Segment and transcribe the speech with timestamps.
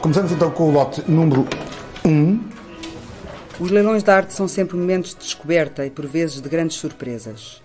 [0.00, 1.46] Começamos então com o lote número
[2.04, 2.40] 1.
[3.58, 7.62] Os leilões de arte são sempre momentos de descoberta e por vezes de grandes surpresas.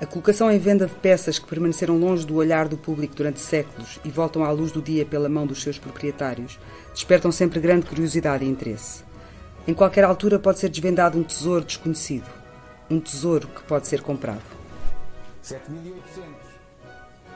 [0.00, 3.98] A colocação em venda de peças que permaneceram longe do olhar do público durante séculos
[4.04, 6.58] e voltam à luz do dia pela mão dos seus proprietários
[6.94, 9.04] despertam sempre grande curiosidade e interesse.
[9.66, 12.30] Em qualquer altura pode ser desvendado um tesouro desconhecido,
[12.88, 14.42] um tesouro que pode ser comprado.
[15.44, 15.52] 7.800.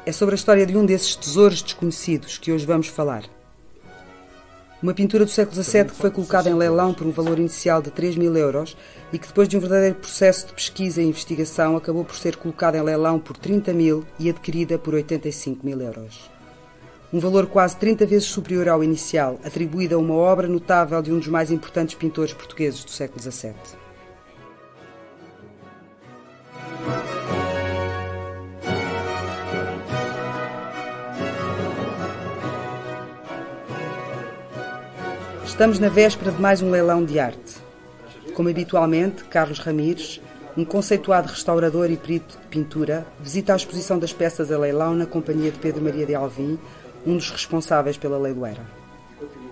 [0.07, 3.36] É sobre a história de um desses tesouros desconhecidos que hoje vamos falar.
[4.83, 7.91] Uma pintura do século XVII que foi colocada em leilão por um valor inicial de
[7.91, 8.77] 3 mil euros
[9.11, 12.77] e que, depois de um verdadeiro processo de pesquisa e investigação, acabou por ser colocada
[12.77, 16.31] em leilão por 30 mil e adquirida por 85 mil euros.
[17.11, 21.19] Um valor quase 30 vezes superior ao inicial, atribuído a uma obra notável de um
[21.19, 23.55] dos mais importantes pintores portugueses do século XVII.
[35.47, 37.55] Estamos na véspera de mais um leilão de arte.
[38.35, 40.21] Como habitualmente, Carlos Ramires,
[40.57, 45.07] um conceituado restaurador e perito de pintura, visita a exposição das peças a leilão na
[45.07, 46.59] companhia de Pedro Maria de Alvim,
[47.07, 48.61] um dos responsáveis pela leiloeira.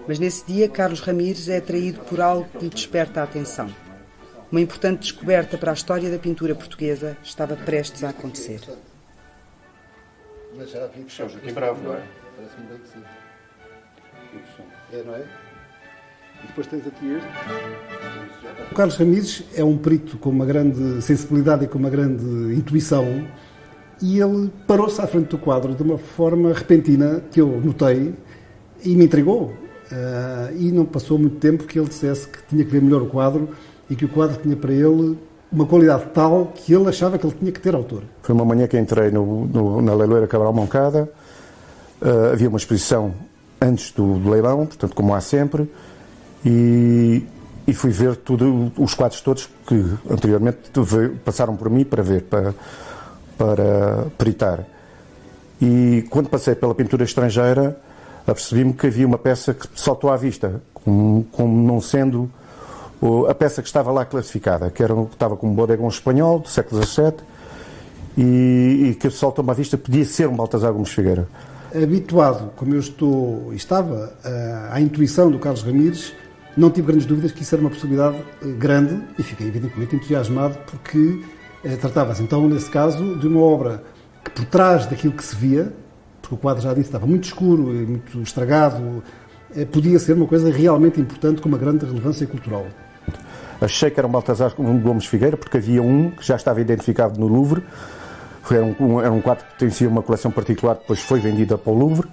[0.06, 3.72] Mas nesse dia, Carlos Ramires é atraído por algo que lhe desperta a atenção.
[4.50, 8.60] Uma importante descoberta para a história da pintura portuguesa estava prestes a acontecer.
[10.56, 12.02] Mas já vi que Joaquim Bravo, não é?
[12.36, 13.02] Parece-me bem que sim.
[14.92, 15.53] É, não é?
[16.44, 18.70] E depois tens aqui este.
[18.70, 23.24] O Carlos Ramírez é um perito com uma grande sensibilidade e com uma grande intuição
[24.02, 28.14] e ele parou-se à frente do quadro de uma forma repentina que eu notei
[28.84, 29.52] e me intrigou.
[29.90, 33.06] Ah, e não passou muito tempo que ele dissesse que tinha que ver melhor o
[33.06, 33.48] quadro
[33.88, 35.18] e que o quadro tinha para ele
[35.52, 38.02] uma qualidade tal que ele achava que ele tinha que ter autor.
[38.22, 41.08] Foi uma manhã que entrei no, no, na leiloeira Cabral Moncada.
[42.02, 43.14] Uh, havia uma exposição
[43.60, 45.70] antes do, do, leilão, portanto, como há sempre,
[46.44, 47.26] e,
[47.66, 50.70] e fui ver tudo, os quadros todos que anteriormente
[51.24, 52.54] passaram por mim para ver, para,
[53.38, 54.64] para peritar.
[55.60, 57.78] E quando passei pela pintura estrangeira,
[58.26, 62.30] apercebi-me que havia uma peça que saltou à vista, como, como não sendo
[63.28, 67.12] a peça que estava lá classificada, que era, estava como bodegão espanhol do século XVII
[68.16, 71.28] e, e que saltou-me à vista podia ser um Baltasar Gomes Figueira.
[71.74, 74.14] Habituado, como eu estou estava,
[74.70, 76.14] à intuição do Carlos Ramírez,
[76.56, 80.56] não tive grandes dúvidas que isso era uma possibilidade eh, grande e fiquei evidentemente entusiasmado
[80.70, 81.20] porque
[81.64, 83.82] eh, tratava-se então, nesse caso, de uma obra
[84.24, 85.72] que por trás daquilo que se via,
[86.22, 89.02] porque o quadro já disse estava muito escuro e muito estragado,
[89.56, 92.66] eh, podia ser uma coisa realmente importante com uma grande relevância cultural.
[93.60, 97.26] Achei que era um Baltasar Gomes Figueira, porque havia um que já estava identificado no
[97.26, 97.62] Louvre.
[98.50, 101.72] Era um, era um quadro que pertencia a uma coleção particular, depois foi vendida para
[101.72, 102.08] o Louvre.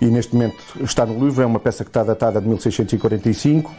[0.00, 1.42] E neste momento está no Louvre.
[1.42, 3.74] É uma peça que está datada de 1645 uh,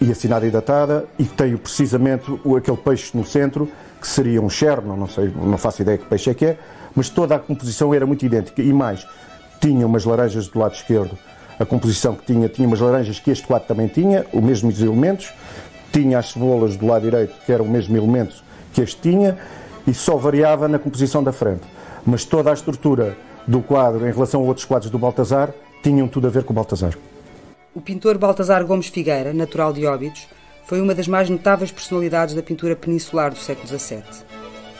[0.00, 1.06] e assinada e datada.
[1.18, 3.68] E tem precisamente aquele peixe no centro,
[4.00, 6.58] que seria um cherno, não sei, não faço ideia que peixe é que é,
[6.94, 8.62] mas toda a composição era muito idêntica.
[8.62, 9.06] E mais,
[9.60, 11.16] tinha umas laranjas do lado esquerdo
[11.60, 15.30] a composição que tinha, tinha umas laranjas que este quadro também tinha, os mesmos elementos,
[15.92, 18.42] tinha as cebolas do lado direito, que era o mesmo elemento
[18.72, 19.36] que este tinha,
[19.86, 21.60] e só variava na composição da frente.
[22.06, 23.14] Mas toda a estrutura
[23.46, 25.52] do quadro em relação a outros quadros do Baltazar
[25.82, 26.96] tinham tudo a ver com o Baltazar.
[27.74, 30.28] O pintor Baltazar Gomes Figueira, natural de Óbidos,
[30.66, 34.02] foi uma das mais notáveis personalidades da pintura peninsular do século XVII.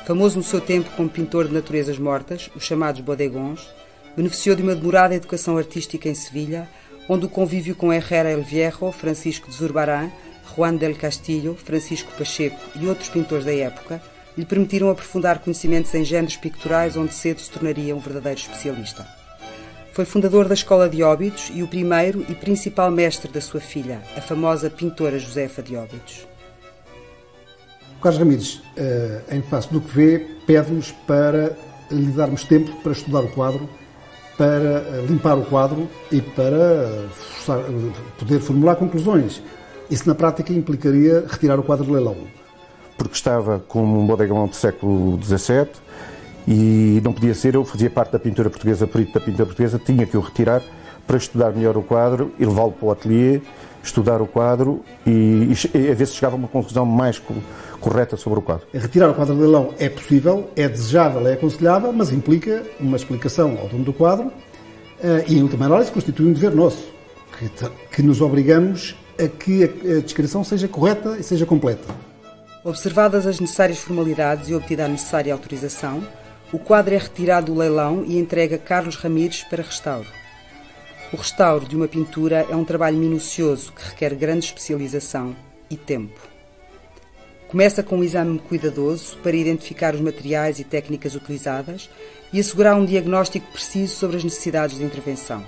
[0.04, 3.68] Famoso no seu tempo como pintor de naturezas mortas, os chamados bodegons,
[4.16, 6.68] beneficiou de uma demorada educação artística em Sevilha,
[7.08, 10.10] onde o convívio com Herrera El Viejo, Francisco de Zurbarán,
[10.54, 14.02] Juan del Castillo, Francisco Pacheco e outros pintores da época
[14.36, 19.06] lhe permitiram aprofundar conhecimentos em géneros picturais onde cedo se tornaria um verdadeiro especialista.
[19.92, 24.00] Foi fundador da Escola de Óbidos e o primeiro e principal mestre da sua filha,
[24.16, 26.26] a famosa pintora Josefa de Óbidos.
[28.00, 28.62] Carlos Ramírez,
[29.30, 31.56] em face do que vê, pede-nos para
[31.90, 33.68] lhe darmos tempo para estudar o quadro
[34.40, 37.08] para eh, limpar o quadro e para eh,
[37.50, 39.42] eh, poder formular conclusões.
[39.90, 42.16] Isso, na prática, implicaria retirar o quadro do leilão.
[43.00, 45.68] Porque estava como um bodegão do século XVII
[46.46, 50.04] e não podia ser, eu fazia parte da pintura portuguesa, perito da pintura portuguesa, tinha
[50.04, 50.62] que o retirar
[51.06, 53.40] para estudar melhor o quadro e levá-lo para o ateliê,
[53.82, 57.18] estudar o quadro e, e, a ver se chegava a uma conclusão mais
[57.80, 58.66] correta sobre o quadro.
[58.70, 63.56] Retirar o quadro do leilão é possível, é desejável, é aconselhável, mas implica uma explicação
[63.62, 64.30] ao dono do quadro
[65.02, 66.86] eh, e, em última análise, constitui um dever nosso,
[67.38, 67.50] que,
[67.92, 72.09] que nos obrigamos a que a descrição seja correta e seja completa.
[72.62, 76.06] Observadas as necessárias formalidades e obtida a necessária autorização,
[76.52, 80.06] o quadro é retirado do leilão e entregue a Carlos Ramires para restauro.
[81.10, 85.34] O restauro de uma pintura é um trabalho minucioso que requer grande especialização
[85.70, 86.20] e tempo.
[87.48, 91.88] Começa com um exame cuidadoso para identificar os materiais e técnicas utilizadas
[92.30, 95.42] e assegurar um diagnóstico preciso sobre as necessidades de intervenção.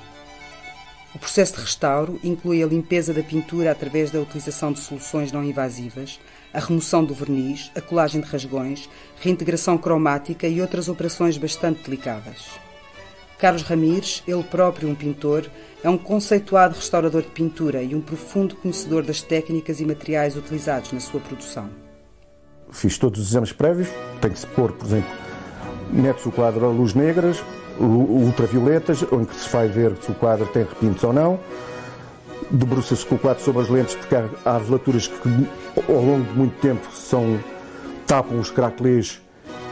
[1.14, 5.44] O processo de restauro inclui a limpeza da pintura através da utilização de soluções não
[5.44, 6.18] invasivas,
[6.52, 8.88] a remoção do verniz, a colagem de rasgões,
[9.20, 12.50] reintegração cromática e outras operações bastante delicadas.
[13.38, 15.50] Carlos Ramires, ele próprio um pintor,
[15.82, 20.92] é um conceituado restaurador de pintura e um profundo conhecedor das técnicas e materiais utilizados
[20.92, 21.68] na sua produção.
[22.70, 23.88] Fiz todos os exames prévios,
[24.20, 25.10] tem que se pôr, por exemplo,
[25.90, 27.42] mete-se o quadro a luz negras,
[27.80, 31.40] ultravioletas, onde se vai ver se o quadro tem repintos ou não,
[32.50, 35.48] debruça-se com o quadro sobre as lentes, porque há, há velaturas que
[35.88, 37.38] ao longo de muito tempo são,
[38.06, 39.20] tapam os craquelês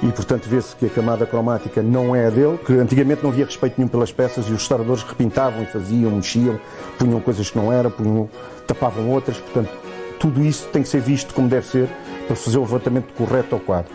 [0.02, 3.44] e, portanto, vê-se que a camada cromática não é a dele, que antigamente não havia
[3.44, 6.58] respeito nenhum pelas peças e os restauradores repintavam e faziam, mexiam,
[6.98, 8.30] punham coisas que não eram, punham,
[8.66, 9.70] tapavam outras, portanto,
[10.18, 11.88] tudo isso tem que ser visto como deve ser
[12.26, 13.92] para fazer o levantamento correto ao quadro.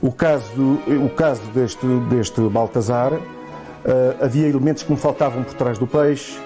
[0.00, 3.20] O caso, o caso deste, deste Baltazar, uh,
[4.20, 6.38] havia elementos que me faltavam por trás do peixe,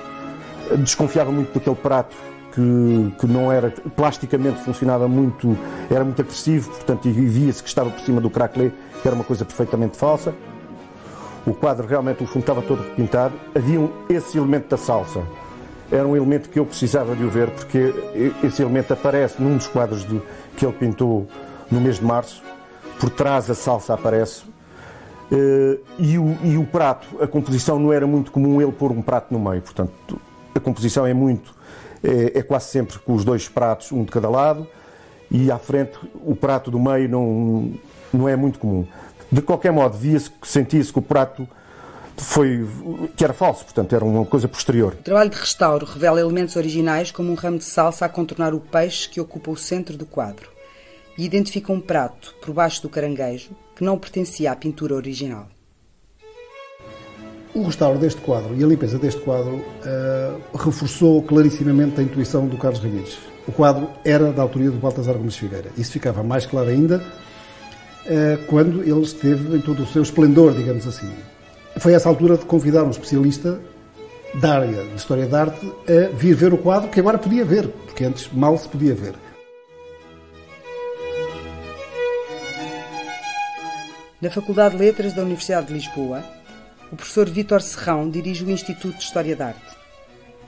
[0.78, 2.16] desconfiava muito daquele prato
[2.52, 5.56] que, que não era, plasticamente funcionava muito,
[5.90, 8.70] era muito agressivo, portanto, e via-se que estava por cima do craquelé,
[9.00, 10.34] que era uma coisa perfeitamente falsa.
[11.46, 13.34] O quadro realmente, o fundo estava todo repintado.
[13.54, 15.22] Havia um, esse elemento da salsa.
[15.90, 17.92] Era um elemento que eu precisava de o ver, porque
[18.44, 20.22] esse elemento aparece num dos quadros de,
[20.56, 21.26] que ele pintou
[21.70, 22.42] no mês de março.
[23.00, 24.44] Por trás a salsa aparece.
[25.32, 29.02] Uh, e, o, e o prato, a composição não era muito comum ele pôr um
[29.02, 29.62] prato no meio.
[29.62, 30.20] Portanto,
[30.54, 31.54] a composição é muito
[32.02, 34.66] é, é quase sempre com os dois pratos, um de cada lado,
[35.30, 37.72] e à frente o prato do meio não,
[38.12, 38.86] não é muito comum.
[39.30, 41.48] De qualquer modo, via-se, sentia-se que o prato
[42.16, 42.68] foi
[43.16, 44.94] que era falso, portanto era uma coisa posterior.
[45.00, 48.60] O trabalho de restauro revela elementos originais como um ramo de salsa a contornar o
[48.60, 50.50] peixe que ocupa o centro do quadro
[51.16, 55.48] e identifica um prato por baixo do caranguejo que não pertencia à pintura original.
[57.54, 62.56] O restauro deste quadro e a limpeza deste quadro uh, reforçou clarissimamente a intuição do
[62.56, 63.18] Carlos Ramírez.
[63.46, 65.70] O quadro era da autoria do Baltasar Gomes Figueira.
[65.76, 67.02] Isso ficava mais claro ainda
[68.06, 71.10] uh, quando ele esteve em todo o seu esplendor, digamos assim.
[71.76, 73.60] Foi essa altura de convidar um especialista
[74.40, 77.68] da área de História da Arte a vir ver o quadro que agora podia ver,
[77.68, 79.14] porque antes mal se podia ver.
[84.22, 86.22] Na Faculdade de Letras da Universidade de Lisboa,
[86.92, 89.76] o professor Vítor Serrão dirige o Instituto de História da Arte.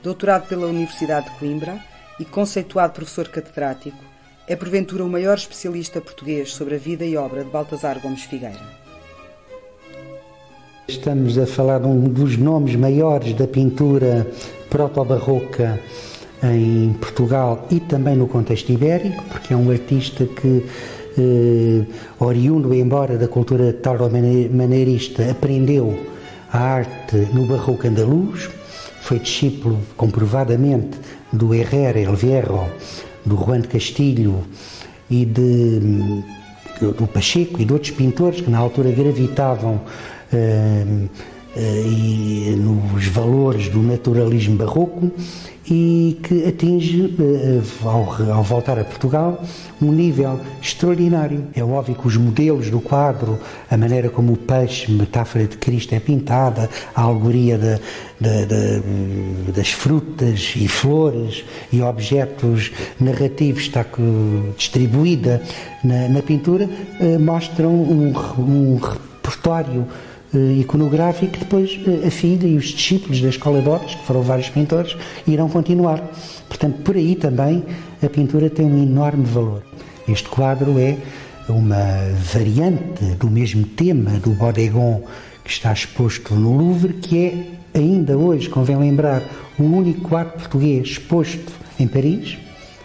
[0.03, 1.79] Doutorado pela Universidade de Coimbra
[2.19, 3.97] e conceituado professor catedrático,
[4.47, 8.61] é porventura o maior especialista português sobre a vida e obra de Baltasar Gomes Figueira.
[10.87, 14.27] Estamos a falar de um dos nomes maiores da pintura
[14.69, 15.81] proto-barroca
[16.43, 20.63] em Portugal e também no contexto ibérico, porque é um artista que,
[21.17, 21.85] eh,
[22.19, 26.13] oriundo embora da cultura tauromaneirista, aprendeu
[26.51, 28.49] a arte no barroco andaluz,
[29.01, 30.99] foi discípulo comprovadamente
[31.31, 32.67] do Herrera El Vierro,
[33.25, 34.43] do Juan de Castilho
[35.09, 35.79] e de,
[36.79, 39.75] do Pacheco e de outros pintores que na altura gravitavam
[40.33, 41.09] uh,
[41.57, 45.11] e nos valores do naturalismo barroco
[45.67, 49.43] e que atinge, eh, ao, ao, voltar a Portugal,
[49.81, 51.47] um nível extraordinário.
[51.55, 55.95] É óbvio que os modelos do quadro, a maneira como o peixe, metáfora de Cristo,
[55.95, 57.79] é pintada, a alegoria de,
[58.19, 63.83] de, de, das frutas e flores e objetos narrativos está
[64.55, 65.41] distribuída
[65.83, 66.69] na, na pintura,
[66.99, 69.87] eh, mostram um, um repertório
[70.35, 74.21] uh, iconográfico, depois uh, a filha e os discípulos da Escola de Obras, que foram
[74.21, 74.95] vários pintores,
[75.27, 76.01] irão continuar.
[76.47, 77.63] Portanto, por aí também
[78.03, 79.63] a pintura tem um enorme valor.
[80.07, 80.97] Este quadro é
[81.49, 81.75] uma
[82.33, 85.03] variante do mesmo tema do Bodegon
[85.43, 87.25] que está exposto no Louvre, que
[87.73, 89.21] é, ainda hoje, convém lembrar,
[89.59, 92.37] o único quadro português exposto em Paris,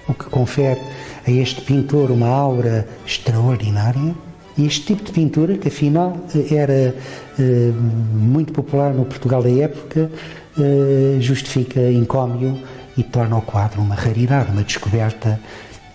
[0.06, 0.80] o que confere
[1.26, 4.14] a este pintor uma aura extraordinária.
[4.60, 6.18] E este tipo de pintura, que afinal
[6.50, 6.94] era
[7.38, 7.72] eh,
[8.12, 10.10] muito popular no Portugal da época,
[10.58, 12.62] eh, justifica encómio
[12.94, 15.40] e torna o quadro uma raridade, uma descoberta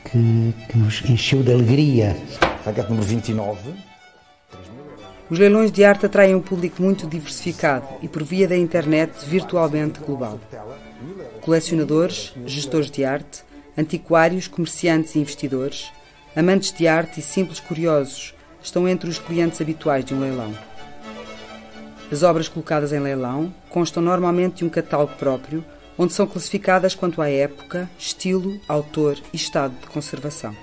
[0.05, 2.17] que, que nos encheu de alegria.
[2.65, 3.59] Raquete número 29.
[5.29, 9.99] Os leilões de arte atraem um público muito diversificado e, por via da internet, virtualmente
[9.99, 10.39] global.
[11.41, 13.43] Colecionadores, gestores de arte,
[13.77, 15.91] antiquários, comerciantes e investidores,
[16.35, 18.34] amantes de arte e simples curiosos
[18.65, 20.51] estão entre os clientes habituais de um leilão.
[22.11, 25.63] As obras colocadas em leilão constam normalmente de um catálogo próprio,
[25.97, 30.55] onde são classificadas quanto à época, estilo, autor e estado de conservação.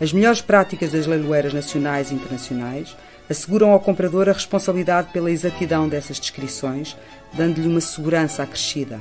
[0.00, 2.96] As melhores práticas das leiloeiras nacionais e internacionais
[3.28, 6.96] asseguram ao comprador a responsabilidade pela exatidão dessas descrições,
[7.32, 9.00] dando-lhe uma segurança acrescida.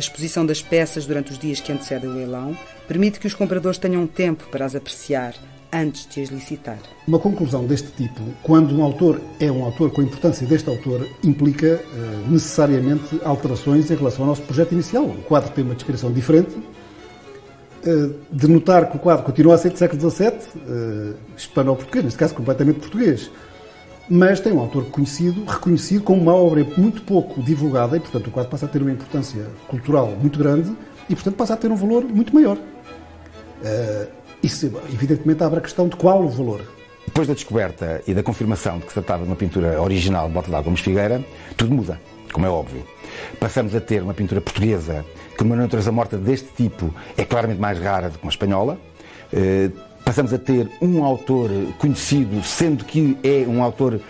[0.00, 2.56] A exposição das peças durante os dias que antecedem o leilão
[2.88, 5.34] permite que os compradores tenham tempo para as apreciar
[5.70, 6.78] antes de as licitar.
[7.06, 11.06] Uma conclusão deste tipo, quando um autor é um autor com a importância deste autor,
[11.22, 11.80] implica eh,
[12.30, 15.04] necessariamente alterações em relação ao nosso projeto inicial.
[15.04, 16.56] O quadro tem uma descrição diferente.
[17.84, 22.18] Eh, de notar que o quadro continua a ser do século XVII, uh, hispano-português, neste
[22.18, 23.30] caso completamente português,
[24.10, 28.30] mas tem um autor conhecido, reconhecido como uma obra muito pouco divulgada e, portanto, o
[28.32, 30.74] quadro passa a ter uma importância cultural muito grande
[31.08, 32.56] e, portanto, passa a ter um valor muito maior.
[32.56, 34.08] Uh,
[34.42, 36.60] isso, evidentemente, abre a questão de qual o valor.
[37.06, 40.34] Depois da descoberta e da confirmação de que se tratava de uma pintura original de
[40.34, 41.24] Baltazar Gomes Figueira,
[41.56, 42.00] tudo muda,
[42.32, 42.82] como é óbvio.
[43.38, 45.04] Passamos a ter uma pintura portuguesa
[45.36, 48.76] que uma natureza morta deste tipo é claramente mais rara do que uma espanhola.
[49.32, 54.00] Uh, passamos a ter um autor conhecido, sendo que é um autor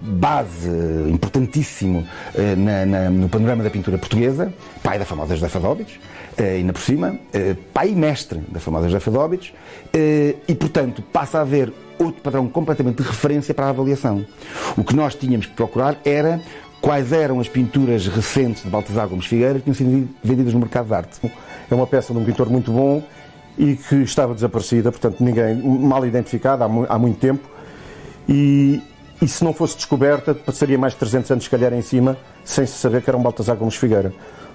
[0.00, 0.68] base
[1.08, 4.52] importantíssimo eh, na, na, no panorama da pintura portuguesa,
[4.82, 6.00] pai da famosa José Dóbitos,
[6.36, 9.52] eh, ainda por cima, eh, pai e mestre da famosa José Dóbitos,
[10.48, 14.24] e portanto passa a haver outro padrão completamente de referência para a avaliação.
[14.76, 16.40] O que nós tínhamos que procurar era
[16.80, 20.88] quais eram as pinturas recentes de Baltasar Gomes Figueira que tinham sido vendidas no mercado
[20.88, 21.20] de arte.
[21.70, 23.02] É uma peça de um pintor muito bom
[23.58, 27.48] e que estava desaparecida, portanto, ninguém, mal identificada há, há muito tempo.
[28.28, 28.80] E,
[29.20, 32.66] e se não fosse descoberta, passaria mais de 300 anos, se calhar, em cima, sem
[32.66, 34.12] se saber que era um Baltasar Gomes Figueira.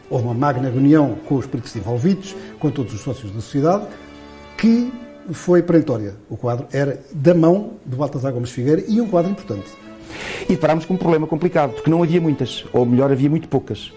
[0.10, 3.86] Houve uma magna reunião com os políticos envolvidos, com todos os sócios da sociedade,
[4.58, 4.92] que
[5.32, 6.16] foi perentória.
[6.30, 9.70] O quadro era da mão de Baltasar Gomes Figueira e um quadro importante
[10.50, 13.92] e deparámos com um problema complicado, porque não havia muitas, ou melhor, havia muito poucas.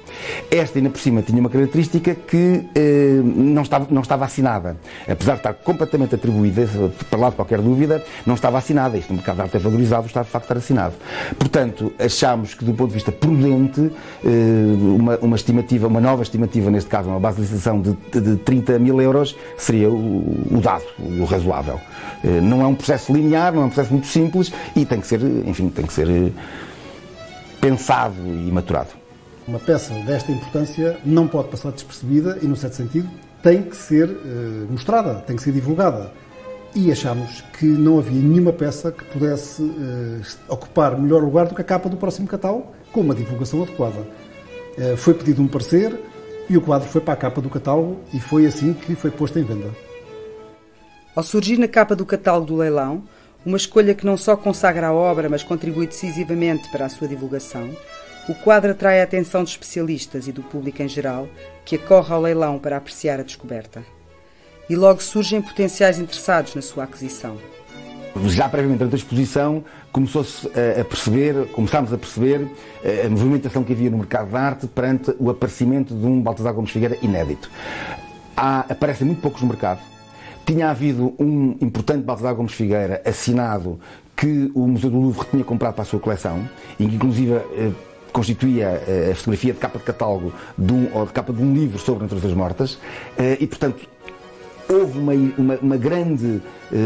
[0.51, 4.77] Esta, ainda por cima, tinha uma característica que eh, não, estava, não estava assinada.
[5.09, 6.69] Apesar de estar completamente atribuída,
[7.09, 8.97] para lá de qualquer dúvida, não estava assinada.
[8.97, 10.95] Isto no mercado de arte é valorizado, está de facto estar assinado.
[11.39, 13.91] Portanto, achámos que, do ponto de vista prudente,
[14.25, 14.29] eh,
[14.79, 18.37] uma, uma, estimativa, uma nova estimativa, neste caso, uma base de licitação de, de, de
[18.37, 21.81] 30 mil euros, seria o, o dado, o razoável.
[22.25, 25.07] Eh, não é um processo linear, não é um processo muito simples e tem que
[25.07, 26.31] ser, enfim, tem que ser eh,
[27.61, 29.00] pensado e maturado.
[29.51, 33.11] Uma peça desta importância não pode passar despercebida e, no certo sentido,
[33.43, 36.13] tem que ser uh, mostrada, tem que ser divulgada.
[36.73, 41.61] E achamos que não havia nenhuma peça que pudesse uh, ocupar melhor lugar do que
[41.61, 44.07] a capa do próximo catálogo, com uma divulgação adequada.
[44.79, 45.99] Uh, foi pedido um parecer
[46.49, 49.37] e o quadro foi para a capa do catálogo e foi assim que foi posto
[49.37, 49.67] em venda.
[51.17, 53.03] Ao surgir na capa do catálogo do leilão,
[53.45, 57.69] uma escolha que não só consagra a obra, mas contribui decisivamente para a sua divulgação,
[58.31, 61.27] o quadro atrai a atenção de especialistas e do público em geral,
[61.65, 63.83] que acorre ao leilão para apreciar a descoberta.
[64.69, 67.37] E logo surgem potenciais interessados na sua aquisição.
[68.27, 72.47] Já previamente durante a exposição começou-se a perceber, começámos a perceber
[73.05, 76.71] a movimentação que havia no mercado de arte perante o aparecimento de um Baltasar Gomes
[76.71, 77.51] Figueira inédito.
[78.37, 79.81] Há, aparecem muito poucos no mercado,
[80.47, 83.81] tinha havido um importante Baltasar Gomes Figueira assinado
[84.17, 87.73] que o Museu do Louvre tinha comprado para a sua coleção e que inclusive eh,
[88.11, 91.55] constituía eh, a fotografia de capa de catálogo de um, ou de capa de um
[91.55, 92.79] livro sobre naturezas mortas
[93.19, 93.89] eh, e portanto
[94.69, 96.41] houve uma, uma, uma grande
[96.73, 96.77] eh,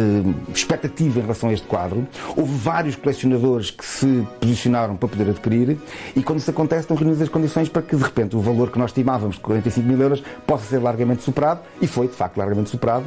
[0.55, 2.09] expectativa em relação a este quadro.
[2.35, 5.77] Houve vários colecionadores que se posicionaram para poder adquirir
[6.17, 8.79] e quando isso acontece estão reunidas as condições para que de repente o valor que
[8.79, 12.71] nós estimávamos de 45 mil euros possa ser largamente superado e foi de facto largamente
[12.71, 13.05] superado,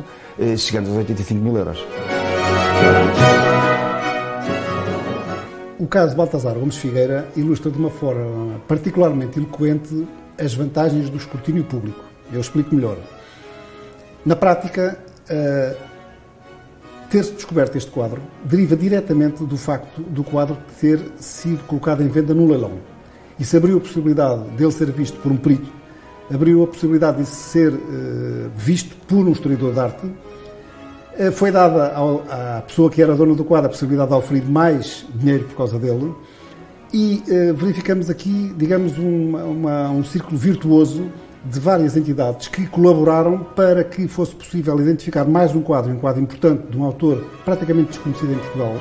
[0.58, 1.84] chegando aos 85 mil euros.
[5.80, 11.18] O caso de Baltasar Gomes Figueira ilustra de uma forma particularmente eloquente as vantagens do
[11.18, 12.04] escrutínio público.
[12.34, 12.98] Eu explico melhor.
[14.26, 14.98] Na prática,
[15.30, 15.78] uh,
[17.12, 22.34] ter-se descoberto este quadro deriva diretamente do facto do quadro ter sido colocado em venda
[22.34, 22.80] no leilão.
[23.40, 25.72] Isso abriu a possibilidade dele ser visto por um perito,
[26.34, 30.12] abriu a possibilidade de ser uh, visto por um historiador de arte.
[31.20, 34.46] Uh, foi dada ao, à pessoa que era dona do quadro a possibilidade de oferir
[34.46, 36.14] mais dinheiro por causa dele.
[36.94, 41.12] E uh, verificamos aqui, digamos, uma, uma, um círculo virtuoso
[41.44, 46.22] de várias entidades que colaboraram para que fosse possível identificar mais um quadro, um quadro
[46.22, 48.76] importante de um autor praticamente desconhecido em Portugal.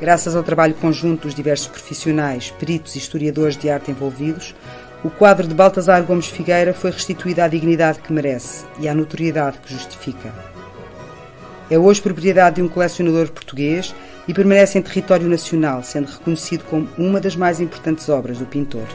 [0.00, 4.54] Graças ao trabalho conjunto dos diversos profissionais, peritos e historiadores de arte envolvidos,
[5.06, 9.58] o quadro de Baltasar Gomes Figueira foi restituído à dignidade que merece e à notoriedade
[9.58, 10.34] que justifica.
[11.70, 13.94] É hoje propriedade de um colecionador português
[14.26, 18.88] e permanece em território nacional, sendo reconhecido como uma das mais importantes obras do pintor.